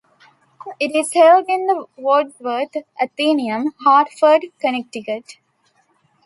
[0.79, 5.37] It is held in the Wadsworth Atheneum, Hartford, Connecticut.